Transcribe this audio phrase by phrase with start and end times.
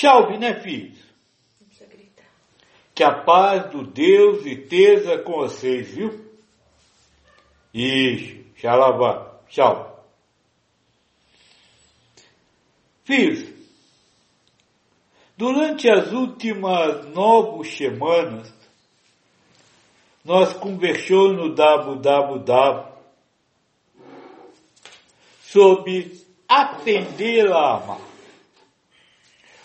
[0.00, 0.96] Salve, né, filhos?
[2.94, 6.24] Que a paz do Deus esteja com vocês, viu?
[7.74, 10.04] Isso, xalabá, tchau.
[13.04, 13.48] Filhos,
[15.36, 18.52] durante as últimas nove semanas,
[20.24, 22.98] nós conversamos no www
[25.42, 28.17] sobre aprender a amar.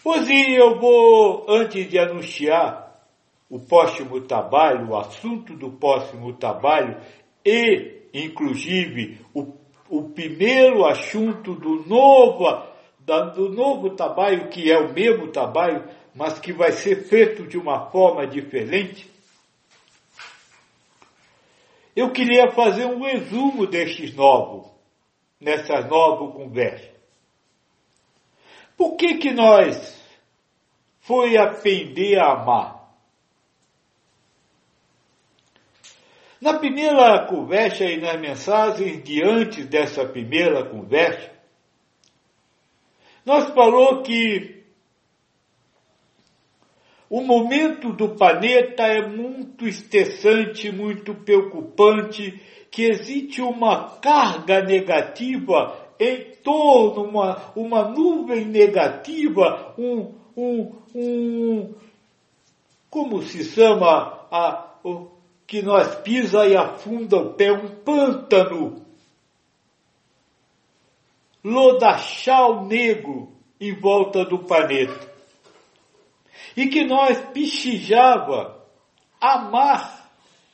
[0.06, 3.00] Hoje eu vou, antes de anunciar
[3.50, 7.00] o próximo trabalho, o assunto do próximo trabalho
[7.46, 9.54] e, inclusive, o,
[9.90, 12.64] o primeiro assunto do novo,
[13.34, 17.90] do novo trabalho, que é o mesmo trabalho, mas que vai ser feito de uma
[17.90, 19.10] forma diferente,
[21.96, 24.68] eu queria fazer um resumo destes novos,
[25.40, 26.93] nessas novas conversas.
[28.84, 29.98] Por que que nós
[31.00, 32.94] foi aprender a amar?
[36.42, 41.32] Na primeira conversa e nas mensagens de antes dessa primeira conversa,
[43.26, 44.66] nós falou que
[47.10, 52.38] o momento do planeta é muito estressante, muito preocupante,
[52.70, 61.76] que existe uma carga negativa em torno, uma, uma nuvem negativa, um, um, um,
[62.90, 65.12] como se chama, a, o,
[65.46, 68.84] que nós pisa e afunda o pé, um pântano,
[71.44, 75.12] lodachal negro em volta do planeta.
[76.56, 78.64] E que nós pichijava
[79.20, 80.04] amar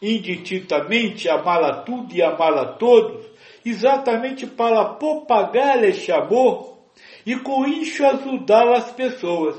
[0.01, 3.25] indistintamente, amar a tudo e amar a todos,
[3.69, 6.77] exatamente para propagar este amor
[7.25, 9.55] e com isso ajudar as pessoas.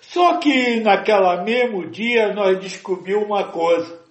[0.00, 4.02] Só que naquela mesmo dia nós descobrimos uma coisa.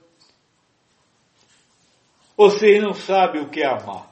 [2.36, 4.10] Vocês não sabem o que é amar.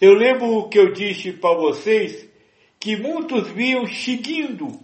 [0.00, 2.28] Eu lembro o que eu disse para vocês,
[2.78, 4.80] que muitos vinham seguindo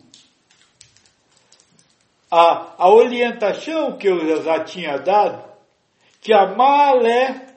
[2.31, 5.52] a, a orientação que eu já tinha dado,
[6.23, 7.53] que amar é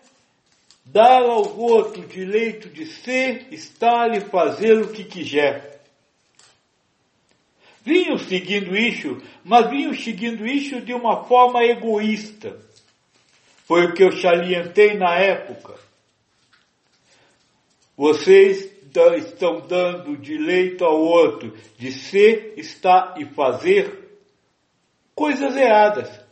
[0.83, 5.81] dar ao outro direito de ser, estar e fazer o que quiser.
[7.83, 12.59] Vinham seguindo isso, mas vinham seguindo isso de uma forma egoísta.
[13.65, 15.75] Foi o que eu salientei na época.
[17.95, 18.71] Vocês
[19.17, 24.19] estão dando direito ao outro de ser, estar e fazer
[25.13, 26.24] coisas erradas.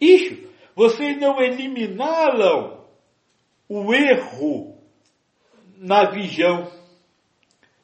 [0.00, 2.84] Isso, vocês não eliminaram
[3.68, 4.76] o erro
[5.76, 6.70] na visão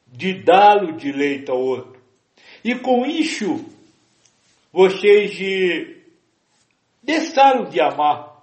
[0.06, 2.00] de dar o direito ao outro.
[2.64, 3.64] E com isso,
[4.72, 5.96] vocês
[7.02, 8.42] deixaram de amar,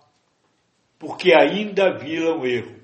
[0.97, 2.75] porque ainda viram erro.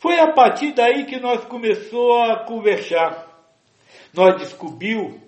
[0.00, 3.28] Foi a partir daí que nós começou a conversar.
[4.14, 5.20] Nós descobrimos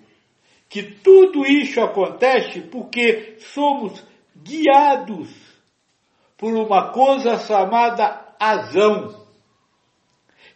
[0.73, 4.03] que tudo isso acontece porque somos
[4.35, 5.29] guiados
[6.35, 9.23] por uma coisa chamada azão.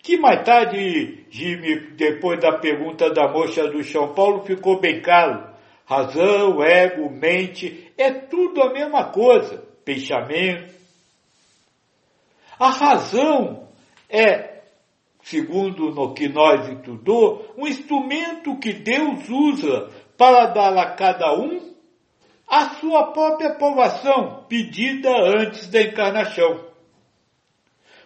[0.01, 5.53] Que mais tarde, Jimmy, depois da pergunta da moça do São Paulo, ficou bem claro.
[5.85, 9.63] Razão, ego, mente, é tudo a mesma coisa.
[9.85, 10.73] Pensamento.
[12.57, 13.69] A razão
[14.09, 14.63] é,
[15.21, 21.75] segundo no que nós estudou, um instrumento que Deus usa para dar a cada um
[22.47, 26.65] a sua própria aprovação pedida antes da encarnação.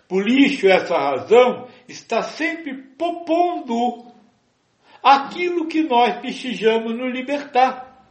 [0.07, 4.11] Por isso, essa razão está sempre propondo
[5.01, 8.05] aquilo que nós precisamos nos libertar.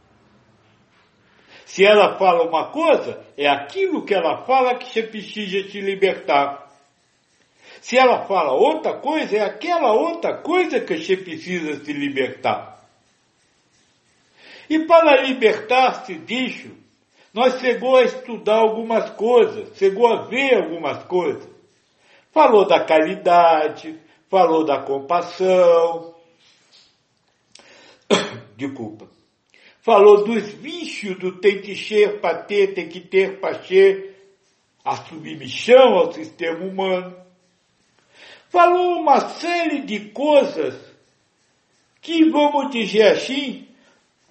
[1.65, 6.69] Se ela fala uma coisa, é aquilo que ela fala que você precisa se libertar.
[7.81, 12.80] Se ela fala outra coisa, é aquela outra coisa que você precisa se libertar.
[14.71, 16.71] E para libertar-se disso,
[17.33, 21.45] nós chegou a estudar algumas coisas, chegou a ver algumas coisas.
[22.31, 26.15] Falou da caridade, falou da compassão,
[28.55, 29.09] desculpa,
[29.81, 34.15] falou dos vícios do tem que ser para ter, tem que ter para ser,
[34.85, 37.17] a submissão ao sistema humano.
[38.47, 40.79] Falou uma série de coisas
[41.99, 43.67] que, vamos dizer assim,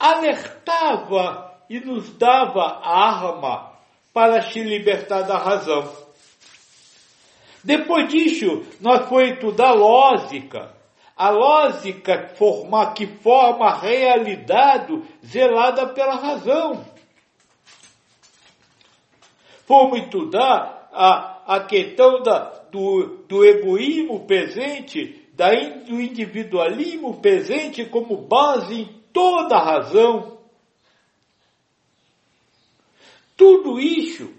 [0.01, 3.73] alertava e nos dava a arma
[4.15, 5.93] para se libertar da razão.
[7.63, 10.75] Depois disso, nós foi estudar lógica.
[11.15, 16.83] A lógica forma, que forma a realidade zelada pela razão.
[19.67, 22.39] Fomos estudar a, a questão da,
[22.73, 30.39] do, do egoísmo presente, da, do individualismo presente como base toda a razão.
[33.37, 34.33] Tudo isso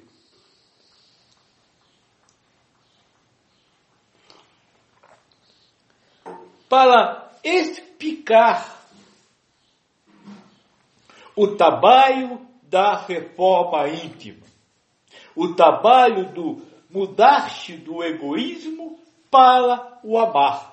[6.71, 8.87] para explicar
[11.35, 14.45] o trabalho da reforma íntima,
[15.35, 20.70] o trabalho do mudar-se do egoísmo para o amar.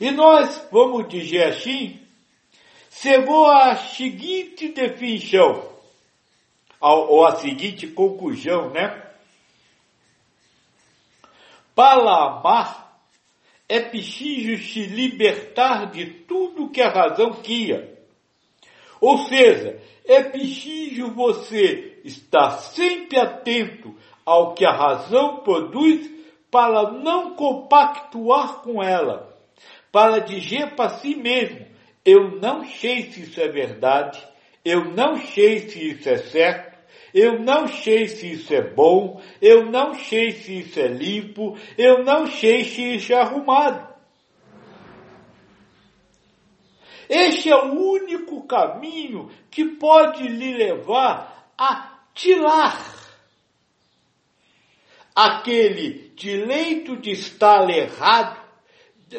[0.00, 2.00] E nós vamos dizer assim,
[2.90, 5.72] chegou a seguinte definição,
[6.80, 9.02] ou a seguinte conclusão, né?
[11.74, 12.84] Para amar
[13.68, 17.98] é preciso se libertar de tudo que a razão queria.
[19.00, 23.94] Ou seja, é preciso você estar sempre atento
[24.24, 26.10] ao que a razão produz
[26.50, 29.33] para não compactuar com ela,
[29.94, 31.64] para dizer para si mesmo,
[32.04, 34.20] eu não sei se isso é verdade,
[34.64, 36.76] eu não sei se isso é certo,
[37.14, 42.02] eu não sei se isso é bom, eu não sei se isso é limpo, eu
[42.02, 43.94] não sei se isso é arrumado.
[47.08, 52.94] Este é o único caminho que pode lhe levar a tirar
[55.14, 58.33] aquele direito de estar errado,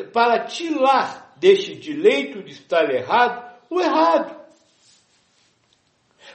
[0.03, 4.36] para tirar deste direito de estar errado o errado.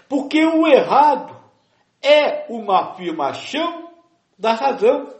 [0.08, 1.36] Porque o errado
[2.02, 3.90] é uma afirmação
[4.38, 5.14] da razão.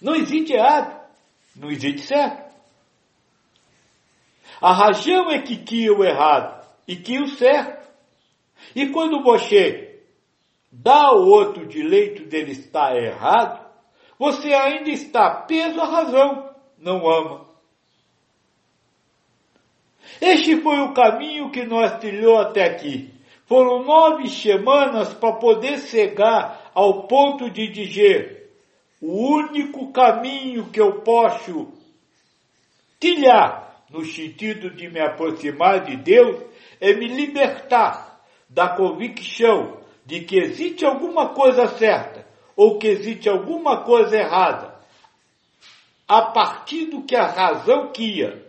[0.00, 1.00] Não existe errado,
[1.56, 2.52] não existe certo.
[4.60, 7.90] A razão é que quer o errado e que o certo.
[8.74, 10.02] E quando você
[10.70, 13.66] dá ao outro direito dele estar errado,
[14.18, 17.51] você ainda está preso à razão, não ama.
[20.20, 23.10] Este foi o caminho que nós trilhou até aqui.
[23.46, 28.50] Foram nove semanas para poder chegar ao ponto de dizer:
[29.00, 31.68] o único caminho que eu posso
[33.00, 36.40] trilhar no sentido de me aproximar de Deus
[36.80, 42.26] é me libertar da convicção de que existe alguma coisa certa
[42.56, 44.74] ou que existe alguma coisa errada
[46.08, 48.41] a partir do que a razão queria.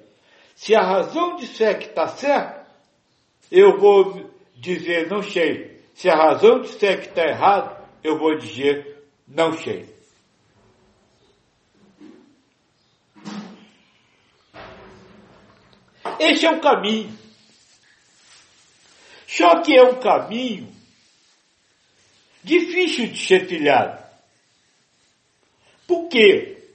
[0.64, 2.66] Se a razão disser que está certo,
[3.52, 5.84] eu vou dizer não sei.
[5.94, 9.94] Se a razão disser que está errado, eu vou dizer não sei.
[16.18, 17.14] Esse é o caminho.
[19.28, 20.74] Só que é um caminho
[22.42, 23.46] difícil de ser.
[25.86, 26.70] Por quê?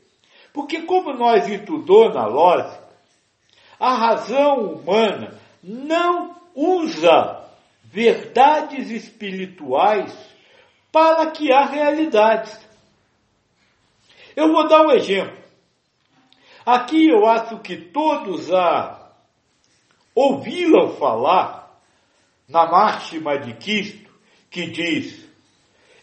[0.52, 2.88] Porque como nós estudou na lógica,
[3.78, 7.44] a razão humana não usa
[7.84, 10.12] verdades espirituais
[10.90, 12.58] para que há realidades.
[14.34, 15.37] Eu vou dar um exemplo.
[16.64, 19.12] Aqui eu acho que todos a
[20.14, 21.80] ouviram falar
[22.49, 24.11] na máxima de Cristo
[24.50, 25.28] que diz: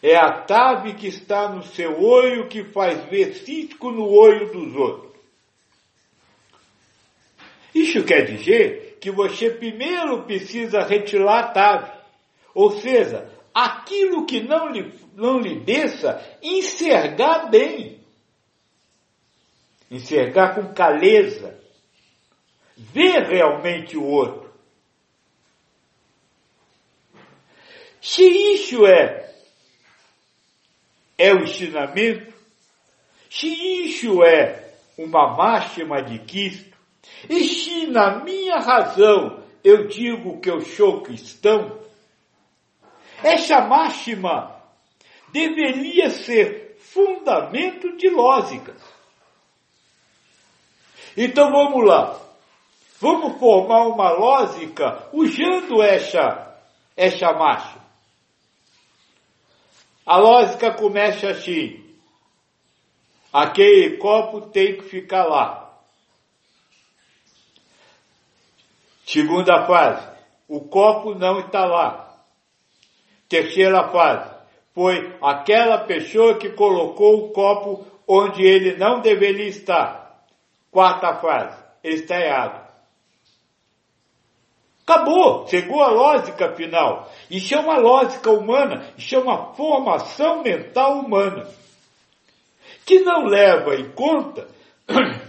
[0.02, 4.74] é a tave que está no seu olho que faz ver cisco no olho dos
[4.74, 5.05] outros.
[7.76, 11.92] Isso quer dizer que você primeiro precisa retirar a tave.
[12.54, 18.00] Ou seja, aquilo que não lhe, não lhe desça, enxergar bem.
[19.90, 21.60] Enxergar com caleza.
[22.74, 24.50] Ver realmente o outro.
[28.00, 29.34] Se isso é,
[31.18, 32.32] é o ensinamento,
[33.28, 33.48] se
[33.84, 36.75] isso é uma máxima de Cristo,
[37.28, 41.78] e se na minha razão eu digo que eu sou cristão,
[43.22, 44.54] essa máxima
[45.32, 48.76] deveria ser fundamento de lógica.
[51.16, 52.20] Então vamos lá.
[53.00, 56.58] Vamos formar uma lógica usando essa,
[56.96, 57.84] essa máxima.
[60.04, 61.84] A lógica começa assim.
[63.32, 65.65] Aquele copo tem que ficar lá.
[69.06, 70.04] Segunda fase,
[70.48, 72.12] o copo não está lá.
[73.28, 74.34] Terceira fase,
[74.74, 80.24] foi aquela pessoa que colocou o copo onde ele não deveria estar.
[80.72, 82.66] Quarta frase, ele está errado.
[84.82, 87.08] Acabou, chegou a lógica final.
[87.30, 91.48] Isso é uma lógica humana, isso é uma formação mental humana,
[92.84, 94.48] que não leva em conta,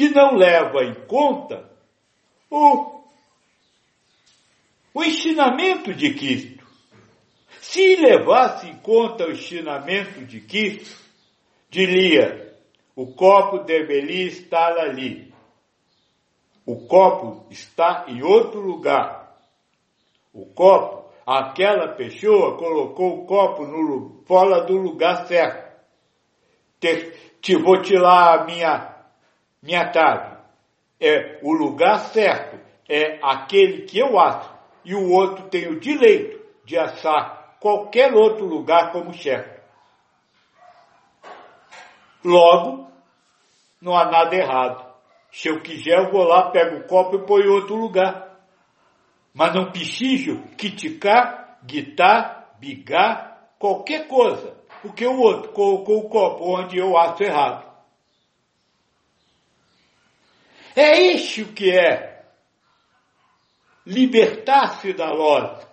[0.00, 1.70] que não leva em conta
[2.50, 3.02] o,
[4.94, 6.66] o ensinamento de Cristo.
[7.60, 10.98] Se levasse em conta o ensinamento de Cristo,
[11.68, 12.56] diria,
[12.96, 15.30] o copo deveria estar ali
[16.70, 19.36] o copo está em outro lugar.
[20.32, 25.68] O copo, aquela pessoa colocou o copo no, fora do lugar certo.
[26.78, 28.99] Te, te vou tirar a minha,
[29.62, 30.38] minha tarde.
[31.00, 34.50] É o lugar certo, é aquele que eu acho.
[34.84, 39.60] E o outro tem o direito de assar qualquer outro lugar como certo.
[42.24, 42.86] Logo,
[43.80, 44.90] não há nada errado.
[45.32, 48.38] Se eu quiser, eu vou lá, pego o copo e põe em outro lugar.
[49.32, 54.54] Mas não preciso criticar, guitar, bigar, qualquer coisa.
[54.82, 57.69] Porque o outro colocou o copo onde eu acho errado.
[60.74, 62.24] É isso que é
[63.86, 65.68] libertar-se da lógica.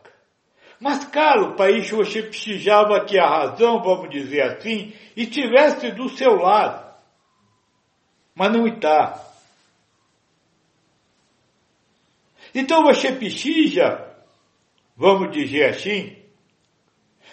[0.79, 6.95] Mas, caro, isso você precisava que a razão, vamos dizer assim, estivesse do seu lado.
[8.35, 9.23] Mas não está.
[12.53, 14.15] Então você precisa,
[14.95, 16.15] vamos dizer assim,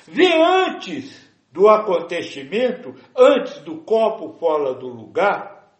[0.06, 5.70] ver antes do acontecimento, antes do copo fora do lugar,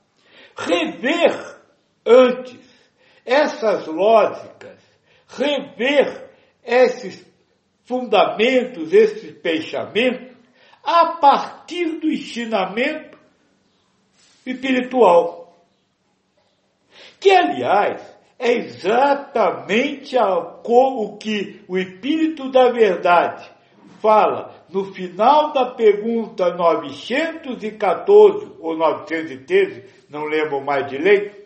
[0.56, 1.63] rever
[2.06, 2.60] antes
[3.24, 4.78] essas lógicas,
[5.28, 6.30] rever
[6.62, 7.24] esses
[7.84, 10.36] fundamentos, esses pensamentos,
[10.82, 13.18] a partir do ensinamento
[14.44, 15.56] espiritual.
[17.18, 18.02] Que, aliás,
[18.38, 23.50] é exatamente o que o Espírito da Verdade
[24.00, 31.43] fala no final da pergunta 914 ou 913, não lembro mais direito,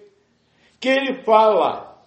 [0.80, 2.02] que ele fala: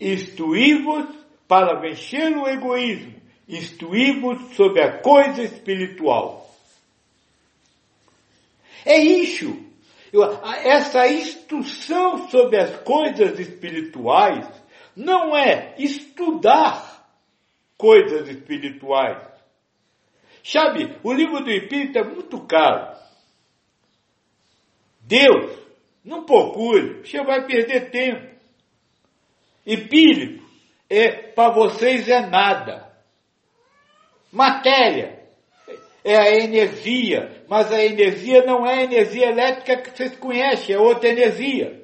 [0.00, 1.06] instruí-vos
[1.46, 3.14] para vencer o egoísmo,
[3.48, 6.50] instruí-vos sobre a coisa espiritual.
[8.84, 9.64] É isso
[10.64, 14.46] essa instrução sobre as coisas espirituais
[14.94, 17.04] não é estudar
[17.76, 19.26] coisas espirituais.
[20.44, 22.96] Sabe, o livro do Espírito é muito caro.
[25.00, 25.58] Deus,
[26.04, 28.34] não procure, você vai perder tempo.
[29.66, 30.44] Espírito,
[30.90, 32.92] é, para vocês é nada.
[34.30, 35.24] Matéria,
[36.04, 40.78] é a energia, mas a energia não é a energia elétrica que vocês conhecem, é
[40.78, 41.82] outra energia.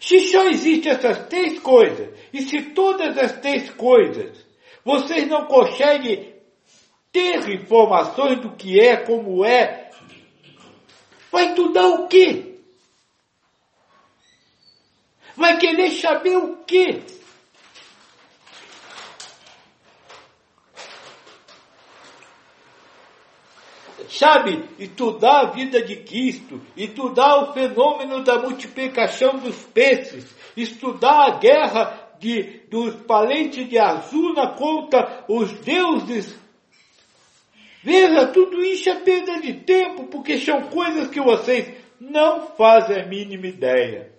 [0.00, 4.46] Se só existem essas três coisas, e se todas as três coisas
[4.84, 6.34] vocês não conseguem
[7.12, 9.90] ter informações do que é, como é,
[11.30, 12.47] vai estudar o quê?
[15.38, 17.00] Vai querer saber o quê?
[24.08, 31.38] sabe, estudar a vida de Cristo, estudar o fenômeno da multiplicação dos peixes, estudar a
[31.38, 36.36] guerra de, dos valentes de Azuna contra os deuses.
[37.84, 43.06] Veja, tudo isso é perda de tempo, porque são coisas que vocês não fazem a
[43.06, 44.17] mínima ideia.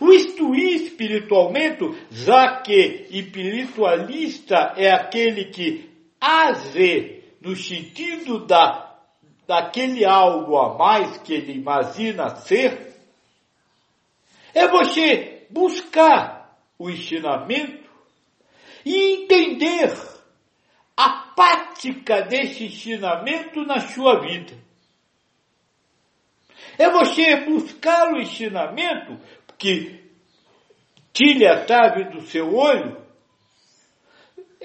[0.00, 8.98] O instruir espiritualmente, já que espiritualista é aquele que haze no sentido da,
[9.46, 12.94] daquele algo a mais que ele imagina ser,
[14.54, 17.88] é você buscar o ensinamento
[18.84, 19.92] e entender
[20.96, 24.54] a prática desse ensinamento na sua vida.
[26.78, 29.18] É você buscar o ensinamento
[29.60, 30.00] que
[31.12, 32.98] tire a trave do seu olho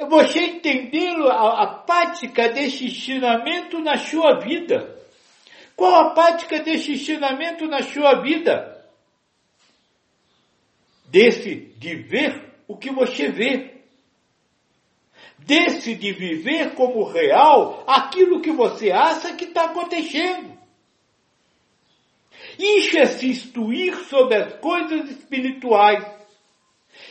[0.09, 4.93] você entender a, a prática desse ensinamento na sua vida.
[5.75, 8.85] Qual a prática desse ensinamento na sua vida?
[11.07, 13.75] Desse de ver o que você vê.
[15.37, 20.54] Desse de viver como real aquilo que você acha que está acontecendo.
[22.57, 26.05] É se instruir sobre as coisas espirituais.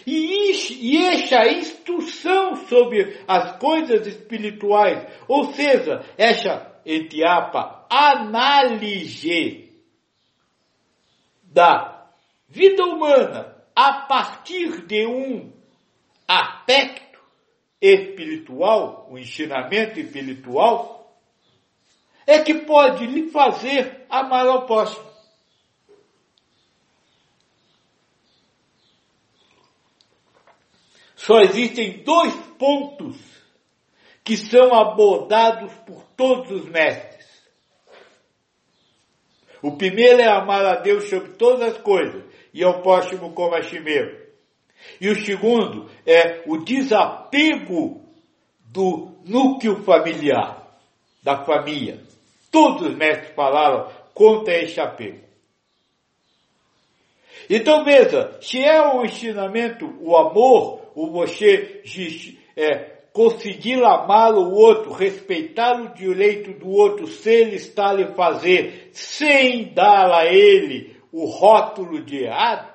[0.06, 9.70] E, e esta instrução sobre as coisas espirituais, ou seja, esta etiapa análise
[11.42, 12.06] da
[12.48, 15.52] vida humana a partir de um
[16.26, 17.18] aspecto
[17.80, 21.20] espiritual, o um ensinamento espiritual,
[22.26, 25.13] é que pode lhe fazer amar ao próximo.
[31.25, 33.16] Só existem dois pontos
[34.23, 37.25] que são abordados por todos os mestres.
[39.62, 43.62] O primeiro é amar a Deus sobre todas as coisas e ao próximo como a
[43.62, 44.19] si mesmo.
[45.00, 48.04] E o segundo é o desapego
[48.66, 50.78] do núcleo familiar,
[51.23, 52.02] da família.
[52.50, 55.25] Todos os mestres falaram contra este apego.
[57.49, 61.82] Então veja, se é o ensinamento, o amor, o você
[62.56, 68.14] é, conseguir amar o outro, respeitar o direito do outro, se ele está a lhe
[68.14, 72.74] fazer, sem dar a ele o rótulo de errado,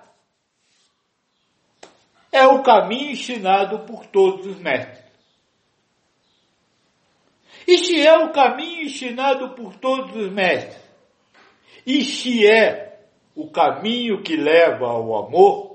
[2.31, 5.03] é o caminho ensinado por todos os mestres.
[7.67, 10.81] E se é o caminho ensinado por todos os mestres,
[11.85, 13.01] e se é
[13.35, 15.68] o caminho que leva ao amor,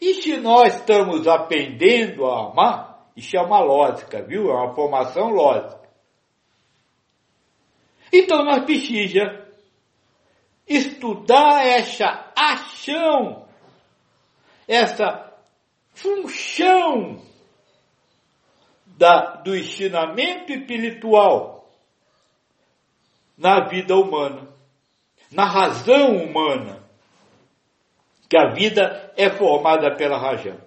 [0.00, 4.50] e se nós estamos aprendendo a amar, isso é uma lógica, viu?
[4.50, 5.80] É uma formação lógica.
[8.12, 9.44] Então nós precisamos
[10.66, 13.46] estudar essa ação,
[14.66, 15.32] essa
[15.92, 17.22] função
[18.86, 21.68] da, do ensinamento espiritual
[23.36, 24.48] na vida humana,
[25.30, 26.83] na razão humana,
[28.28, 30.58] que a vida é formada pela razão.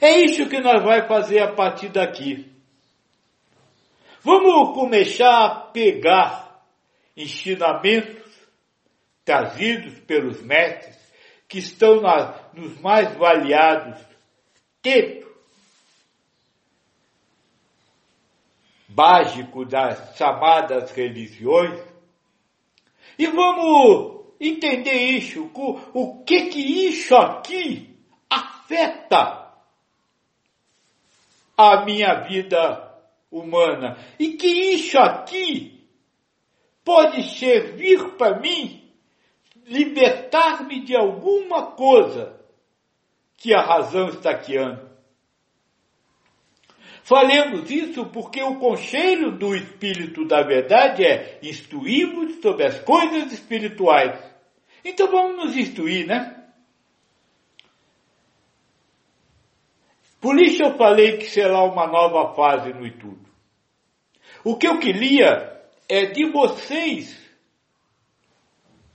[0.00, 2.52] É isso que nós vamos fazer a partir daqui.
[4.22, 6.62] Vamos começar a pegar
[7.16, 8.26] ensinamentos
[9.24, 10.96] trazidos pelos mestres
[11.48, 14.00] que estão na, nos mais variados
[14.82, 15.26] textos
[18.88, 21.80] básicos das chamadas religiões
[23.18, 27.96] e vamos entender isso, o, que que isso aqui
[28.28, 29.52] afeta
[31.56, 32.94] a minha vida
[33.30, 33.96] humana.
[34.18, 35.86] E que isso aqui
[36.84, 38.82] pode servir para mim
[39.66, 42.38] libertar-me de alguma coisa
[43.36, 44.85] que a razão está guiando.
[47.06, 54.18] Falemos isso porque o conselho do Espírito da Verdade é instruímos sobre as coisas espirituais.
[54.84, 56.44] Então vamos nos instruir, né?
[60.20, 63.24] Por isso eu falei que será uma nova fase no estudo.
[64.42, 67.16] O que eu queria é de vocês,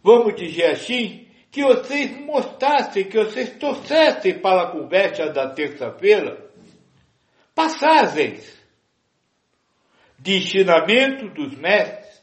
[0.04, 6.51] vamos dizer assim, que vocês mostrassem, que vocês trouxessem para a conversa da terça-feira
[7.56, 8.60] passagens
[10.20, 12.22] de ensinamento dos mestres,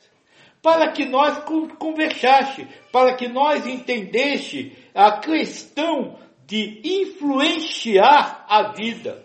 [0.62, 1.42] para que nós
[1.78, 9.24] conversássemos, para que nós entendesse a questão de influenciar a vida.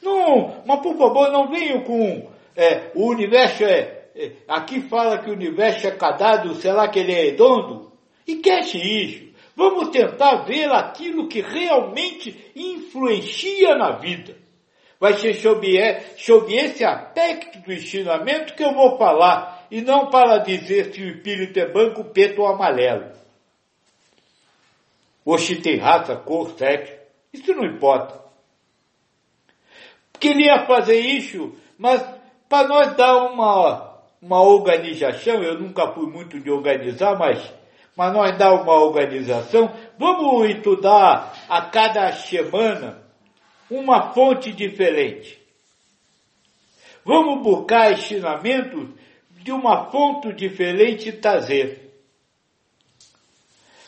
[0.00, 5.30] Não, mas por favor, não venham com é, o universo é, é, Aqui fala que
[5.30, 7.92] o universo é cadado, será que ele é redondo?
[8.26, 9.32] E quer-se isso.
[9.56, 14.36] Vamos tentar ver aquilo que realmente influencia na vida.
[15.02, 20.38] Vai ser sobre, sobre esse aspecto do ensinamento que eu vou falar, e não para
[20.38, 23.10] dizer se o espírito é branco, preto ou amarelo
[25.24, 26.94] ou se tem raça, cor, sexo.
[27.32, 28.20] Isso não importa.
[30.20, 32.00] Queria fazer isso, mas
[32.48, 37.52] para nós dar uma, uma organização, eu nunca fui muito de organizar, mas,
[37.96, 43.01] mas nós dar uma organização, vamos estudar a cada semana
[43.72, 45.40] uma fonte diferente.
[47.04, 48.88] Vamos buscar ensinamentos
[49.30, 51.90] de uma fonte diferente e trazer.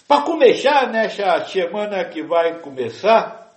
[0.09, 3.53] Para começar, nessa semana que vai começar,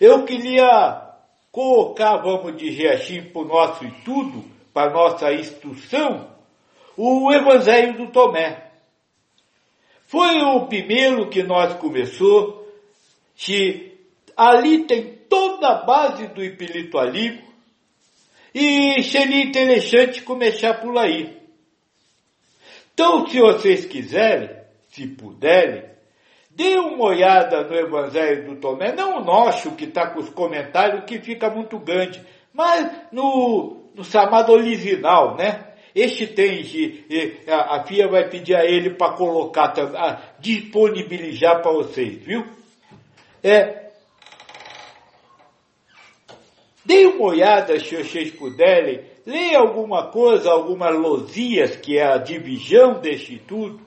[0.00, 1.12] eu queria
[1.52, 6.30] colocar, vamos dizer assim, para o nosso estudo, para a nossa instrução,
[6.96, 8.70] o Evangelho do Tomé.
[10.06, 12.66] Foi o primeiro que nós começou,
[13.36, 13.91] que
[14.36, 17.52] ali tem toda a base do espiritualismo,
[18.54, 21.40] e seria interessante começar por aí.
[22.92, 24.50] Então, se vocês quiserem,
[24.90, 25.92] se puderem,
[26.54, 31.04] Dê uma olhada no Evangelho do Tomé, não o nosso que está com os comentários,
[31.04, 35.68] que fica muito grande, mas no, no chamado original, né?
[35.94, 36.62] Este tem,
[37.48, 39.72] a, a FIA vai pedir a ele para colocar,
[40.40, 42.44] disponibilizar para vocês, viu?
[43.42, 43.81] É,
[46.84, 53.00] Dê uma olhada, se vocês puderem, leia alguma coisa, algumas losias, que é a divisão
[53.00, 53.80] deste tudo.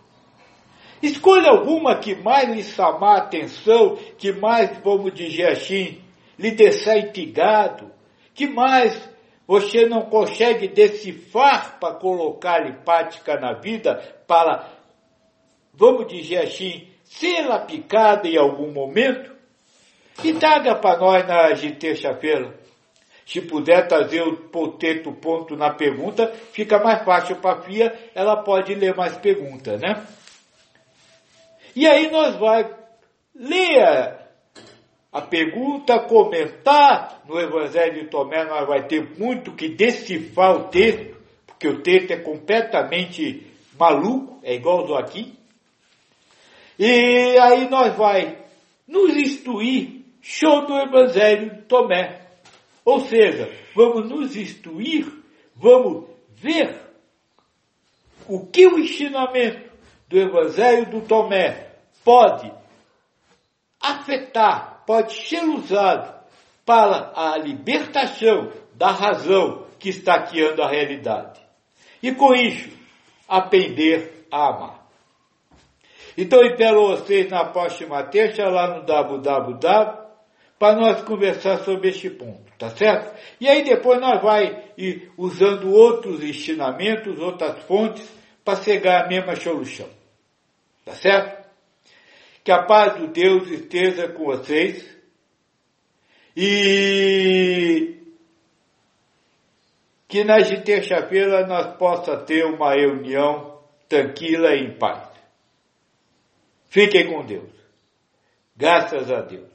[1.01, 6.01] Escolha alguma que mais lhe chamar a atenção, que mais, vamos dizer assim,
[6.39, 7.91] lhe deixar intrigado,
[8.33, 9.09] que mais
[9.45, 14.69] você não consegue decifrar para colocar em prática na vida, para,
[15.73, 19.35] vamos dizer assim, ser aplicada em algum momento?
[20.23, 22.64] E traga para nós na terça-feira.
[23.25, 28.43] Se puder trazer o poteto ponto na pergunta, fica mais fácil para a FIA, ela
[28.43, 30.05] pode ler mais perguntas, né?
[31.75, 32.69] E aí nós vai
[33.33, 34.15] ler
[35.11, 41.15] a pergunta, comentar no Evangelho de Tomé, nós vai ter muito que decifrar o texto,
[41.47, 43.47] porque o texto é completamente
[43.79, 45.33] maluco, é igual do aqui.
[46.77, 48.37] E aí nós vai
[48.87, 52.24] nos instruir sobre o Evangelho de Tomé.
[52.85, 55.11] Ou seja, vamos nos instruir,
[55.55, 56.79] vamos ver
[58.27, 59.71] o que o ensinamento
[60.07, 61.71] do Evangelho do Tomé
[62.03, 62.51] pode
[63.81, 66.13] afetar, pode ser usado
[66.63, 71.41] para a libertação da razão que está criando a realidade.
[72.03, 72.69] E com isso,
[73.27, 74.85] aprender a amar.
[76.15, 80.04] Então, espero vocês na próxima terça lá no www
[80.57, 83.13] para nós conversar sobre este ponto, tá certo?
[83.39, 88.09] E aí depois nós vai ir usando outros ensinamentos, outras fontes,
[88.43, 89.89] para chegar à mesma solução.
[90.85, 91.49] Tá certo?
[92.43, 94.95] Que a paz do Deus esteja com vocês.
[96.37, 97.95] E
[100.07, 105.09] que na terça-feira nós possa ter uma reunião tranquila e em paz.
[106.67, 107.49] Fiquem com Deus.
[108.55, 109.54] Graças a Deus.